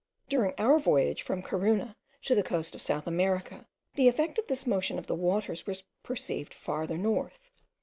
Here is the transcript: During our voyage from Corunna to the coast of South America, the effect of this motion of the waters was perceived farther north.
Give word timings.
During 0.27 0.55
our 0.57 0.79
voyage 0.79 1.21
from 1.21 1.43
Corunna 1.43 1.95
to 2.23 2.33
the 2.33 2.41
coast 2.41 2.73
of 2.73 2.81
South 2.81 3.05
America, 3.05 3.67
the 3.93 4.07
effect 4.07 4.39
of 4.39 4.47
this 4.47 4.65
motion 4.65 4.97
of 4.97 5.05
the 5.05 5.13
waters 5.13 5.67
was 5.67 5.83
perceived 6.01 6.55
farther 6.55 6.97
north. 6.97 7.51